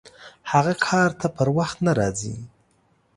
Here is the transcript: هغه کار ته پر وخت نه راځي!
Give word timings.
هغه 0.51 0.73
کار 0.87 1.09
ته 1.19 1.27
پر 1.35 1.47
وخت 1.57 1.77
نه 1.85 1.91
راځي! 1.99 2.35